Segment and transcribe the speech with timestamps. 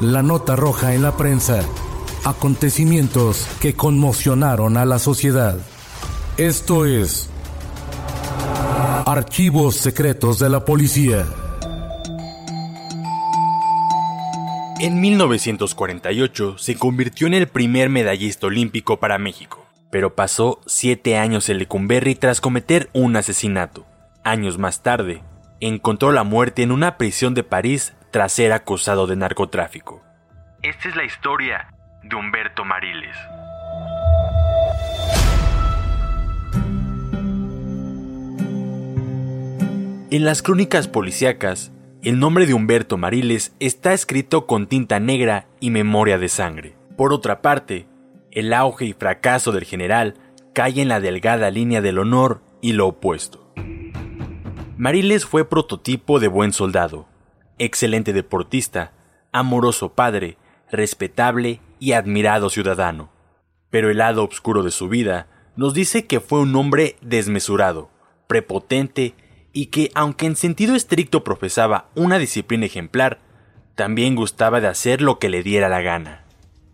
[0.00, 1.62] La nota roja en la prensa.
[2.22, 5.56] Acontecimientos que conmocionaron a la sociedad.
[6.36, 7.30] Esto es
[9.06, 11.24] Archivos Secretos de la Policía.
[14.80, 21.48] En 1948 se convirtió en el primer medallista olímpico para México, pero pasó siete años
[21.48, 23.86] en Lecumberri tras cometer un asesinato.
[24.24, 25.22] Años más tarde,
[25.60, 30.02] encontró la muerte en una prisión de París tras ser acusado de narcotráfico.
[30.62, 33.14] Esta es la historia de Humberto Mariles.
[40.10, 45.68] En las crónicas policíacas, el nombre de Humberto Mariles está escrito con tinta negra y
[45.68, 46.74] memoria de sangre.
[46.96, 47.86] Por otra parte,
[48.30, 50.14] el auge y fracaso del general
[50.54, 53.52] cae en la delgada línea del honor y lo opuesto.
[54.78, 57.06] Mariles fue prototipo de buen soldado,
[57.58, 58.92] excelente deportista,
[59.32, 60.38] amoroso padre,
[60.70, 63.10] respetable y admirado ciudadano.
[63.70, 67.90] Pero el lado oscuro de su vida nos dice que fue un hombre desmesurado,
[68.26, 69.14] prepotente
[69.52, 73.20] y que, aunque en sentido estricto profesaba una disciplina ejemplar,
[73.74, 76.24] también gustaba de hacer lo que le diera la gana.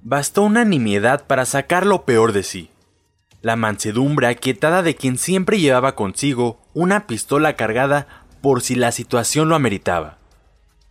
[0.03, 2.71] Bastó una nimiedad para sacar lo peor de sí.
[3.41, 9.49] La mansedumbre aquietada de quien siempre llevaba consigo una pistola cargada por si la situación
[9.49, 10.19] lo ameritaba,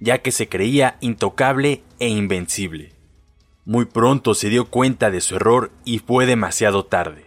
[0.02, 2.92] ya que se creía intocable e invencible.
[3.64, 7.26] Muy pronto se dio cuenta de su error y fue demasiado tarde.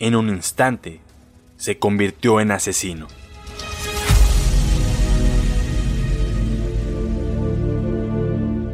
[0.00, 1.00] En un instante,
[1.56, 3.06] se convirtió en asesino.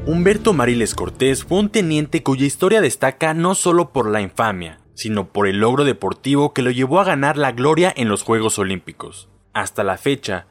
[0.06, 5.28] Humberto Mariles Cortés fue un teniente cuya historia destaca no solo por la infamia, sino
[5.28, 9.28] por el logro deportivo que lo llevó a ganar la gloria en los Juegos Olímpicos.
[9.52, 10.46] Hasta la fecha,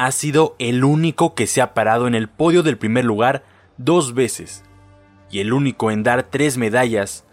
[0.00, 3.44] ha sido el único que se ha parado en el podio del primer lugar
[3.76, 4.64] dos veces,
[5.30, 7.26] y el único en dar tres medallas,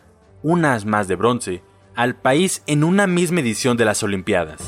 [0.44, 1.64] unas más de bronce,
[1.96, 4.60] al país en una misma edición de las Olimpiadas.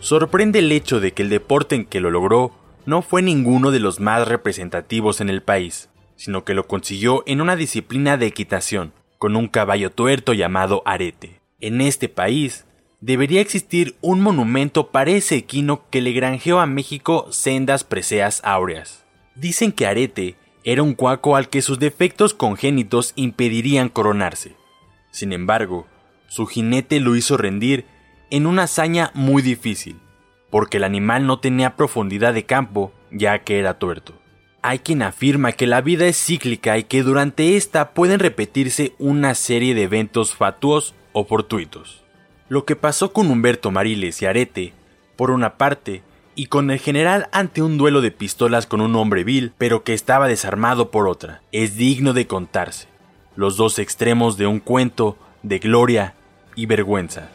[0.00, 2.52] Sorprende el hecho de que el deporte en que lo logró
[2.84, 7.40] no fue ninguno de los más representativos en el país, sino que lo consiguió en
[7.40, 11.40] una disciplina de equitación, con un caballo tuerto llamado arete.
[11.58, 12.66] En este país,
[13.00, 19.04] debería existir un monumento para ese equino que le granjeó a México sendas preseas áureas.
[19.34, 24.54] Dicen que Arete era un cuaco al que sus defectos congénitos impedirían coronarse.
[25.10, 25.86] Sin embargo,
[26.28, 27.86] su jinete lo hizo rendir
[28.30, 29.96] en una hazaña muy difícil,
[30.50, 34.14] porque el animal no tenía profundidad de campo, ya que era tuerto.
[34.62, 39.34] Hay quien afirma que la vida es cíclica y que durante esta pueden repetirse una
[39.34, 41.99] serie de eventos fatuos o fortuitos.
[42.50, 44.72] Lo que pasó con Humberto Mariles y Arete,
[45.14, 46.02] por una parte,
[46.34, 49.94] y con el general ante un duelo de pistolas con un hombre vil, pero que
[49.94, 52.88] estaba desarmado por otra, es digno de contarse.
[53.36, 56.16] Los dos extremos de un cuento de gloria
[56.56, 57.30] y vergüenza.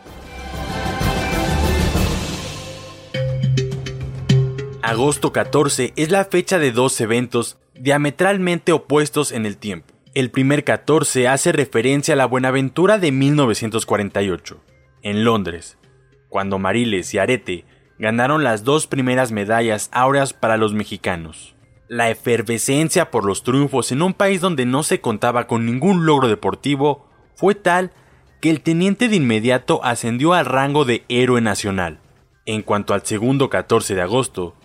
[4.81, 9.93] Agosto 14 es la fecha de dos eventos diametralmente opuestos en el tiempo.
[10.13, 14.59] El primer 14 hace referencia a la Buenaventura de 1948,
[15.05, 15.77] en Londres,
[16.29, 17.63] cuando Mariles y Arete
[17.99, 21.55] ganaron las dos primeras medallas áureas para los mexicanos.
[21.87, 26.27] La efervescencia por los triunfos en un país donde no se contaba con ningún logro
[26.27, 27.91] deportivo fue tal
[28.41, 31.99] que el teniente de inmediato ascendió al rango de héroe nacional.
[32.47, 34.55] En cuanto al segundo 14 de agosto,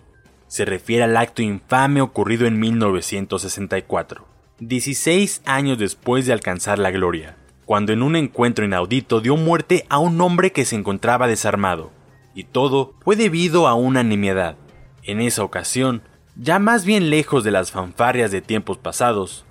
[0.46, 4.26] se refiere al acto infame ocurrido en 1964,
[4.58, 7.36] 16 años después de alcanzar la gloria,
[7.70, 11.92] cuando en un encuentro inaudito dio muerte a un hombre que se encontraba desarmado,
[12.34, 14.56] y todo fue debido a una nimiedad.
[15.04, 16.02] En esa ocasión,
[16.34, 19.44] ya más bien lejos de las fanfarrias de tiempos pasados,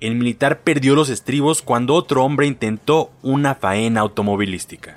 [0.00, 4.94] el militar perdió los estribos cuando otro hombre intentó una faena automovilística.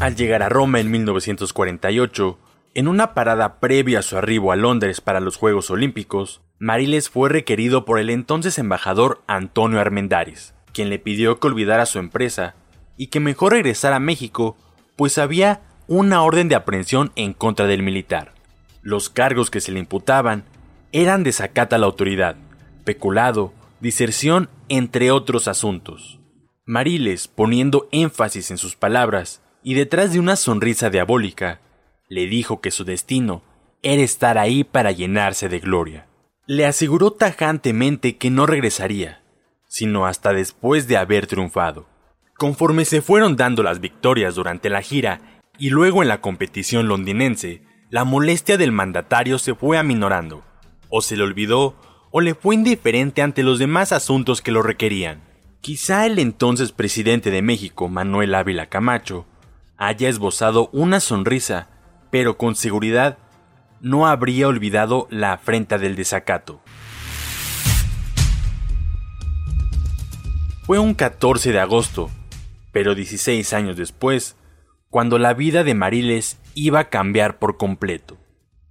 [0.00, 2.36] Al llegar a Roma en 1948,
[2.76, 7.30] en una parada previa a su arribo a Londres para los Juegos Olímpicos, Mariles fue
[7.30, 12.54] requerido por el entonces embajador Antonio Armendáriz, quien le pidió que olvidara su empresa
[12.98, 14.58] y que mejor regresara a México,
[14.94, 18.34] pues había una orden de aprehensión en contra del militar.
[18.82, 20.44] Los cargos que se le imputaban
[20.92, 22.36] eran desacata a la autoridad,
[22.84, 26.20] peculado, diserción, entre otros asuntos.
[26.66, 31.60] Mariles, poniendo énfasis en sus palabras y detrás de una sonrisa diabólica,
[32.08, 33.42] le dijo que su destino
[33.82, 36.06] era estar ahí para llenarse de gloria.
[36.46, 39.22] Le aseguró tajantemente que no regresaría,
[39.66, 41.86] sino hasta después de haber triunfado.
[42.36, 47.62] Conforme se fueron dando las victorias durante la gira y luego en la competición londinense,
[47.90, 50.44] la molestia del mandatario se fue aminorando,
[50.88, 51.76] o se le olvidó
[52.10, 55.22] o le fue indiferente ante los demás asuntos que lo requerían.
[55.60, 59.26] Quizá el entonces presidente de México, Manuel Ávila Camacho,
[59.76, 61.68] haya esbozado una sonrisa,
[62.18, 63.18] pero con seguridad
[63.82, 66.62] no habría olvidado la afrenta del desacato.
[70.62, 72.10] Fue un 14 de agosto,
[72.72, 74.34] pero 16 años después,
[74.88, 78.16] cuando la vida de Mariles iba a cambiar por completo.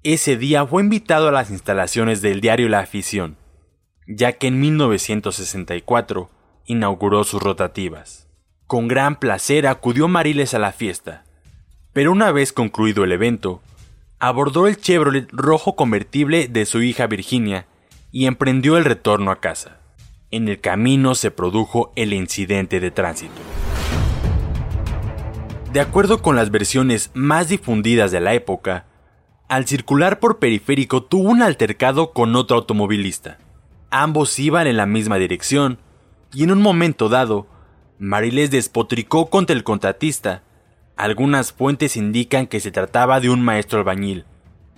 [0.02, 3.38] Ese día fue invitado a las instalaciones del diario La Afición,
[4.08, 6.32] ya que en 1964
[6.66, 8.28] inauguró sus rotativas.
[8.66, 11.26] Con gran placer acudió Mariles a la fiesta,
[11.96, 13.62] pero una vez concluido el evento,
[14.20, 17.68] abordó el Chevrolet rojo convertible de su hija Virginia
[18.12, 19.80] y emprendió el retorno a casa.
[20.30, 23.40] En el camino se produjo el incidente de tránsito.
[25.72, 28.88] De acuerdo con las versiones más difundidas de la época,
[29.48, 33.38] al circular por periférico tuvo un altercado con otro automovilista.
[33.90, 35.80] Ambos iban en la misma dirección
[36.34, 37.48] y en un momento dado,
[38.00, 40.44] Mariles despotricó contra el contratista.
[40.98, 44.24] Algunas fuentes indican que se trataba de un maestro albañil,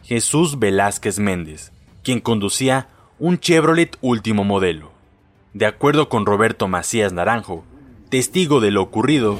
[0.03, 1.71] Jesús Velázquez Méndez,
[2.03, 2.87] quien conducía
[3.19, 4.91] un Chevrolet último modelo.
[5.53, 7.65] De acuerdo con Roberto Macías Naranjo,
[8.09, 9.37] testigo de lo ocurrido,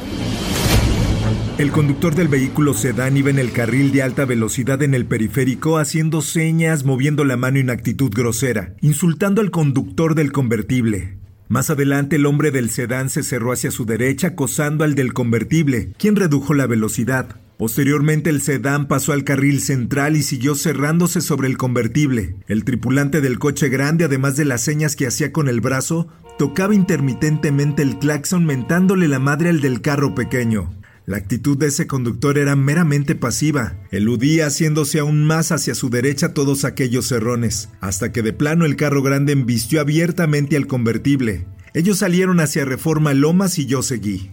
[1.58, 5.80] el conductor del vehículo sedán iba en el carril de alta velocidad en el periférico
[5.80, 11.17] haciendo señas, moviendo la mano en actitud grosera, insultando al conductor del convertible.
[11.50, 15.94] Más adelante el hombre del sedán se cerró hacia su derecha acosando al del convertible,
[15.98, 17.38] quien redujo la velocidad.
[17.58, 22.36] Posteriormente el sedán pasó al carril central y siguió cerrándose sobre el convertible.
[22.48, 26.08] El tripulante del coche grande, además de las señas que hacía con el brazo,
[26.38, 30.72] tocaba intermitentemente el claxon mentándole la madre al del carro pequeño.
[31.08, 33.78] La actitud de ese conductor era meramente pasiva.
[33.92, 38.76] Eludía haciéndose aún más hacia su derecha todos aquellos cerrones, hasta que de plano el
[38.76, 41.48] carro grande embistió abiertamente al convertible.
[41.74, 44.32] Ellos salieron hacia Reforma Lomas y yo seguí.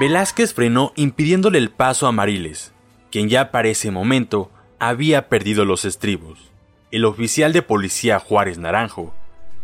[0.00, 2.72] Velázquez frenó impidiéndole el paso a Mariles,
[3.12, 6.50] quien ya para ese momento había perdido los estribos.
[6.90, 9.14] El oficial de policía Juárez Naranjo,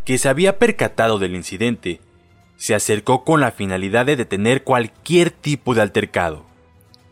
[0.04, 2.00] que se había percatado del incidente,
[2.56, 6.44] se acercó con la finalidad de detener cualquier tipo de altercado.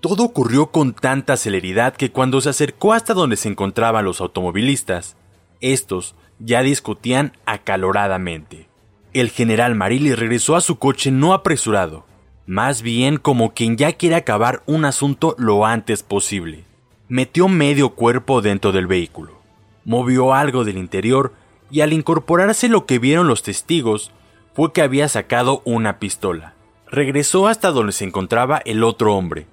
[0.01, 5.17] Todo ocurrió con tanta celeridad que cuando se acercó hasta donde se encontraban los automovilistas,
[5.61, 8.69] estos ya discutían acaloradamente.
[9.13, 12.05] El general Marili regresó a su coche no apresurado,
[12.47, 16.65] más bien como quien ya quiere acabar un asunto lo antes posible.
[17.09, 19.39] Metió medio cuerpo dentro del vehículo,
[19.85, 21.33] movió algo del interior
[21.71, 24.11] y al incorporarse lo que vieron los testigos,
[24.55, 26.55] fue que había sacado una pistola.
[26.87, 29.47] Regresó hasta donde se encontraba el otro hombre.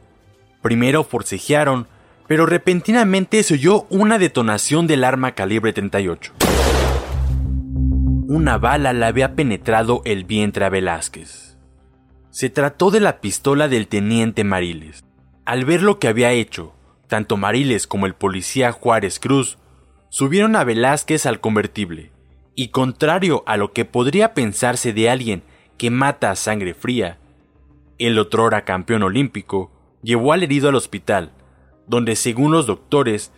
[0.62, 1.88] Primero forcejearon,
[2.27, 6.34] pero repentinamente se oyó una detonación del arma calibre 38.
[8.27, 11.58] Una bala le había penetrado el vientre a Velázquez.
[12.29, 15.03] Se trató de la pistola del teniente Mariles.
[15.46, 16.74] Al ver lo que había hecho,
[17.08, 19.58] tanto Mariles como el policía Juárez Cruz
[20.10, 22.12] subieron a Velázquez al convertible
[22.60, 25.44] y contrario a lo que podría pensarse de alguien
[25.78, 27.18] que mata a sangre fría,
[27.98, 29.72] el otrora campeón olímpico
[30.04, 31.32] llevó al herido al hospital,
[31.88, 33.32] donde según los doctores,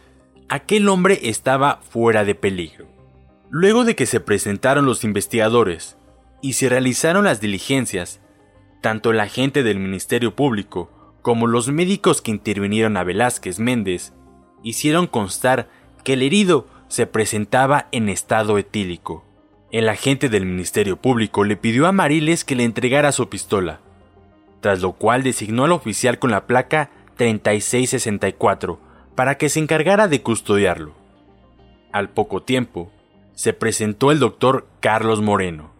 [0.49, 2.87] aquel hombre estaba fuera de peligro.
[3.51, 5.97] Luego de que se presentaron los investigadores
[6.41, 8.21] y se realizaron las diligencias,
[8.81, 10.89] tanto el agente del Ministerio Público
[11.21, 14.13] como los médicos que intervinieron a Velázquez Méndez
[14.63, 15.69] hicieron constar
[16.03, 19.23] que el herido se presentaba en estado etílico,
[19.71, 23.79] El agente del Ministerio Público le pidió a Mariles que le entregara su pistola,
[24.59, 28.77] tras lo cual designó al oficial con la placa 3664
[29.15, 30.93] para que se encargara de custodiarlo.
[31.93, 32.91] Al poco tiempo,
[33.35, 35.71] se presentó el doctor Carlos Moreno,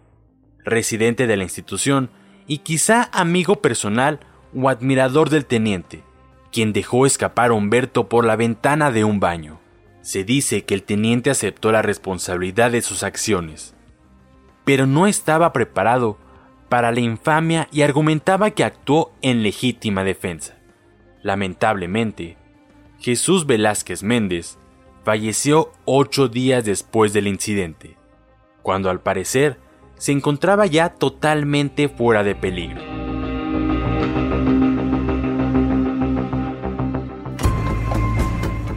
[0.64, 2.10] residente de la institución
[2.48, 4.22] y quizá amigo personal
[4.56, 6.04] o admirador del teniente,
[6.54, 9.61] quien dejó escapar a Humberto por la ventana de un baño.
[10.02, 13.76] Se dice que el teniente aceptó la responsabilidad de sus acciones,
[14.66, 16.18] pero no estaba preparado
[16.70, 20.58] para la infamia y argumentaba que actuó en legítima defensa.
[21.22, 22.38] Lamentablemente,
[23.00, 24.58] Jesús Velázquez Méndez
[25.04, 27.98] falleció ocho días después del incidente,
[28.64, 29.60] cuando al parecer
[29.98, 32.91] se encontraba ya totalmente fuera de peligro.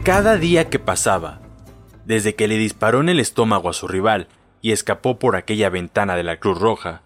[0.05, 1.41] Cada día que pasaba,
[2.05, 4.27] desde que le disparó en el estómago a su rival
[4.61, 7.01] y escapó por aquella ventana de la Cruz Roja,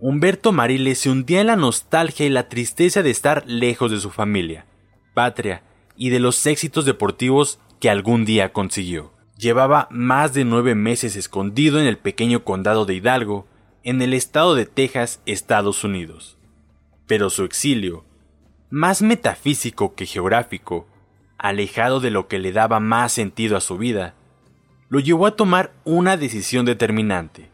[0.00, 4.08] Humberto Mariles se hundía en la nostalgia y la tristeza de estar lejos de su
[4.08, 4.64] familia,
[5.12, 5.62] patria
[5.94, 9.12] y de los éxitos deportivos que algún día consiguió.
[9.36, 13.46] Llevaba más de nueve meses escondido en el pequeño condado de Hidalgo,
[13.82, 16.38] en el estado de Texas, Estados Unidos.
[17.06, 18.06] Pero su exilio,
[18.70, 20.86] más metafísico que geográfico,
[21.42, 24.14] alejado de lo que le daba más sentido a su vida,
[24.88, 27.50] lo llevó a tomar una decisión determinante,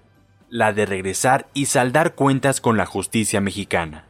[0.50, 4.04] la de regresar y saldar cuentas con la justicia mexicana.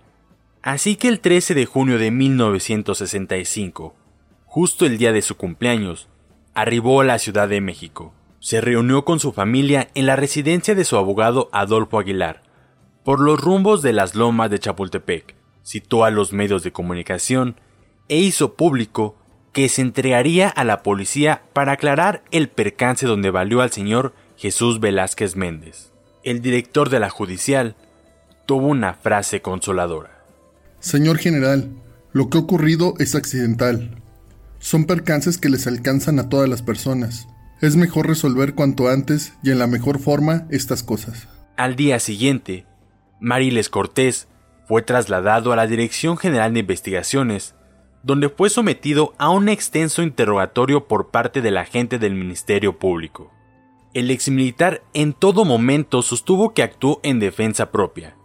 [0.63, 3.95] Así que el 13 de junio de 1965,
[4.47, 6.09] justo el día de su cumpleaños,
[6.55, 8.13] arribó a la Ciudad de México.
[8.41, 12.43] Se reunió con su familia en la residencia de su abogado Adolfo Aguilar,
[13.05, 15.37] por los rumbos de las lomas de Chapultepec.
[15.65, 17.57] Citó a los medios de comunicación
[18.09, 19.18] e hizo público
[19.53, 24.81] que se entregaría a la policía para aclarar el percance donde valió al señor Jesús
[24.81, 25.91] Velázquez Méndez.
[26.23, 27.75] El director de la judicial
[28.47, 30.23] tuvo una frase consoladora.
[30.81, 31.71] Señor general,
[32.13, 34.01] lo que ha ocurrido es accidental.
[34.59, 37.29] Son percances que les alcanzan a todas las personas.
[37.61, 41.29] Es mejor resolver cuanto antes y en la mejor forma estas cosas.
[41.57, 42.67] Al día siguiente,
[43.21, 44.29] Mariles Cortés
[44.69, 47.55] fue trasladado a la Dirección General de Investigaciones,
[48.09, 53.31] donde fue sometido a un extenso interrogatorio por parte del agente del Ministerio Público.
[53.93, 58.17] El exmilitar en todo momento sostuvo que actuó en defensa propia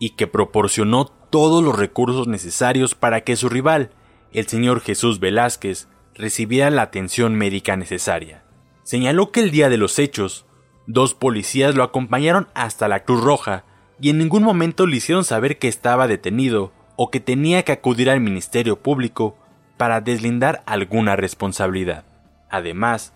[0.00, 3.90] y que proporcionó todos los recursos necesarios para que su rival,
[4.32, 8.44] el señor Jesús Velázquez recibiera la atención médica necesaria.
[8.82, 10.46] Señaló que el día de los hechos,
[10.86, 13.66] dos policías lo acompañaron hasta la Cruz Roja
[14.00, 18.10] y en ningún momento le hicieron saber que estaba detenido o que tenía que acudir
[18.10, 19.36] al Ministerio Público
[19.76, 22.02] para deslindar alguna responsabilidad.
[22.50, 23.12] Además,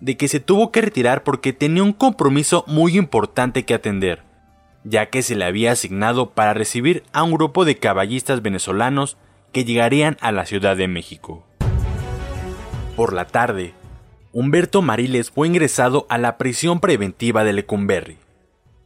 [0.00, 4.22] de que se tuvo que retirar porque tenía un compromiso muy importante que atender,
[4.84, 9.18] ya que se le había asignado para recibir a un grupo de caballistas venezolanos
[9.52, 11.44] que llegarían a la Ciudad de México.
[12.96, 13.74] Por la tarde,
[14.32, 18.16] Humberto Mariles fue ingresado a la prisión preventiva de Lecumberri,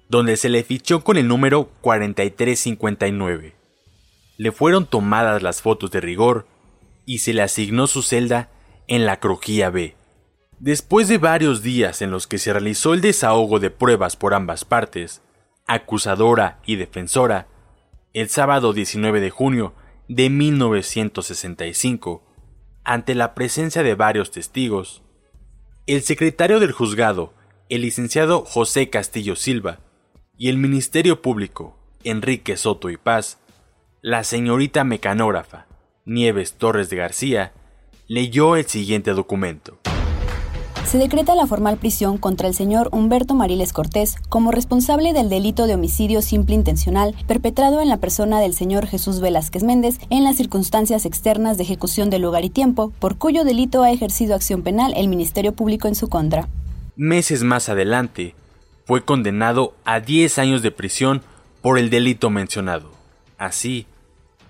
[0.09, 3.64] donde se le fichó con el número 4359.
[4.37, 6.47] Le fueron tomadas las fotos de rigor
[7.07, 8.51] y se le asignó su celda
[8.89, 9.97] en la Crujía B.
[10.59, 14.65] Después de varios días en los que se realizó el desahogo de pruebas por ambas
[14.65, 15.23] partes,
[15.67, 17.49] acusadora y defensora,
[18.13, 19.75] el sábado 19 de junio
[20.09, 22.23] de 1965,
[22.85, 25.03] ante la presencia de varios testigos,
[25.87, 27.35] el secretario del juzgado,
[27.69, 29.81] el licenciado José Castillo Silva,
[30.37, 33.39] y el Ministerio Público, Enrique Soto y Paz,
[34.05, 35.65] la señorita mecanógrafa,
[36.05, 37.55] Nieves Torres de García,
[38.07, 39.79] leyó el siguiente documento
[40.85, 45.67] se decreta la formal prisión contra el señor Humberto Mariles Cortés como responsable del delito
[45.67, 50.37] de homicidio simple intencional perpetrado en la persona del señor Jesús Velázquez Méndez en las
[50.37, 54.93] circunstancias externas de ejecución de lugar y tiempo, por cuyo delito ha ejercido acción penal
[54.95, 56.47] el Ministerio Público en su contra.
[56.95, 58.37] Meses más adelante,
[58.85, 61.23] fue condenado a 10 años de prisión
[61.63, 62.93] por el delito mencionado.
[63.39, 63.87] Así,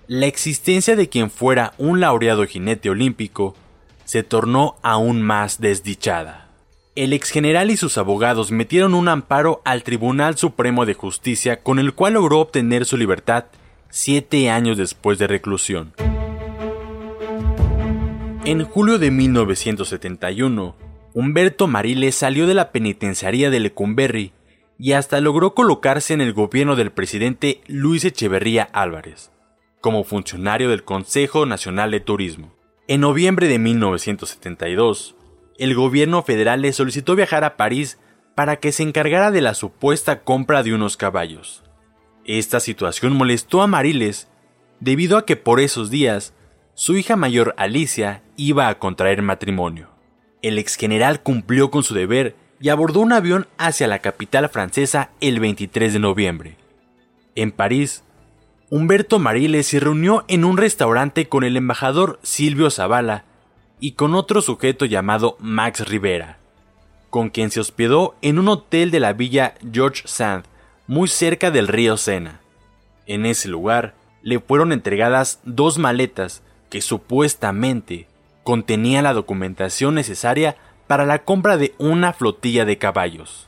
[0.07, 3.55] la existencia de quien fuera un laureado jinete olímpico
[4.03, 6.49] se tornó aún más desdichada.
[6.95, 11.79] El ex general y sus abogados metieron un amparo al Tribunal Supremo de Justicia con
[11.79, 13.45] el cual logró obtener su libertad
[13.89, 15.93] siete años después de reclusión.
[18.45, 20.75] En julio de 1971,
[21.13, 24.33] Humberto Mariles salió de la penitenciaría de Lecumberri
[24.77, 29.31] y hasta logró colocarse en el gobierno del presidente Luis Echeverría Álvarez,
[29.85, 32.55] como funcionario del Consejo Nacional de Turismo.
[32.87, 35.15] En noviembre de 1972,
[35.59, 37.99] el gobierno federal le solicitó viajar a París
[38.33, 41.61] para que se encargara de la supuesta compra de unos caballos.
[42.25, 44.27] Esta situación molestó a Mariles
[44.79, 46.33] debido a que por esos días
[46.73, 49.91] su hija mayor Alicia iba a contraer matrimonio.
[50.41, 55.11] El ex general cumplió con su deber y abordó un avión hacia la capital francesa
[55.21, 56.57] el 23 de noviembre.
[57.35, 58.03] En París,
[58.71, 63.23] Humberto Mariles se reunió en un restaurante con el embajador Silvio Zavala
[63.79, 66.39] y con otro sujeto llamado Max Rivera,
[67.11, 70.45] con quien se hospedó en un hotel de la villa George Sand,
[70.87, 72.41] muy cerca del río Sena.
[73.05, 73.93] En ese lugar
[74.23, 76.41] le fueron entregadas dos maletas
[76.71, 78.07] que supuestamente
[78.43, 80.55] contenían la documentación necesaria
[80.87, 83.47] para la compra de una flotilla de caballos.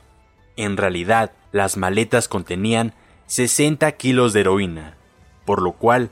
[0.56, 2.94] En realidad, las maletas contenían
[3.26, 4.97] 60 kilos de heroína,
[5.48, 6.10] por lo cual,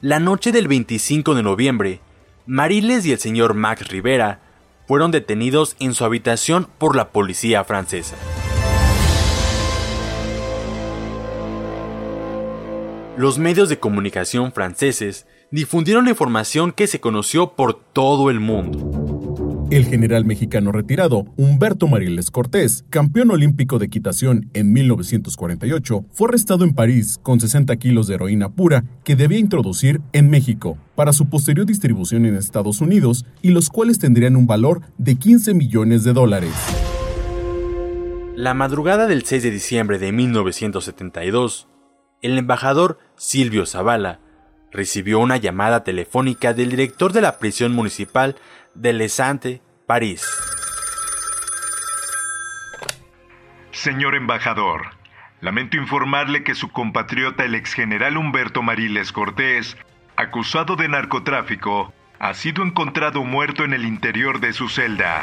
[0.00, 2.00] la noche del 25 de noviembre,
[2.46, 4.38] Mariles y el señor Max Rivera
[4.86, 8.14] fueron detenidos en su habitación por la policía francesa.
[13.16, 19.05] Los medios de comunicación franceses difundieron la información que se conoció por todo el mundo.
[19.68, 26.64] El general mexicano retirado Humberto Mariles Cortés, campeón olímpico de equitación en 1948, fue arrestado
[26.64, 31.28] en París con 60 kilos de heroína pura que debía introducir en México para su
[31.28, 36.12] posterior distribución en Estados Unidos y los cuales tendrían un valor de 15 millones de
[36.12, 36.52] dólares.
[38.36, 41.66] La madrugada del 6 de diciembre de 1972,
[42.22, 44.20] el embajador Silvio Zavala
[44.70, 48.36] recibió una llamada telefónica del director de la prisión municipal
[48.76, 50.24] de Lesante, París.
[53.72, 54.82] Señor embajador,
[55.40, 59.76] lamento informarle que su compatriota el ex general Humberto Mariles Cortés,
[60.16, 65.22] acusado de narcotráfico, ha sido encontrado muerto en el interior de su celda.